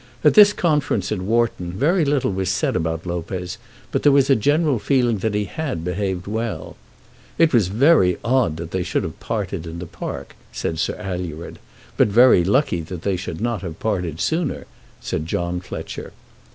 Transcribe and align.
At 0.23 0.33
this 0.33 0.51
conference 0.51 1.11
at 1.11 1.21
Wharton 1.21 1.73
very 1.73 2.03
little 2.05 2.31
was 2.33 2.49
said 2.49 2.75
about 2.75 3.05
Lopez, 3.05 3.59
but 3.91 4.01
there 4.01 4.11
was 4.11 4.31
a 4.31 4.35
general 4.35 4.79
feeling 4.79 5.19
that 5.19 5.35
he 5.35 5.45
had 5.45 5.83
behaved 5.83 6.25
well. 6.25 6.75
"It 7.37 7.53
was 7.53 7.67
very 7.67 8.17
odd 8.25 8.57
that 8.57 8.71
they 8.71 8.81
should 8.81 9.03
have 9.03 9.19
parted 9.19 9.67
in 9.67 9.77
the 9.77 9.85
park," 9.85 10.35
said 10.51 10.79
Sir 10.79 10.95
Alured. 10.99 11.59
"But 11.97 12.07
very 12.07 12.43
lucky 12.43 12.81
that 12.81 13.03
they 13.03 13.15
should 13.15 13.39
not 13.41 13.61
have 13.61 13.79
parted 13.79 14.19
sooner," 14.19 14.65
said 14.99 15.27
John 15.27 15.59
Fletcher. 15.61 16.13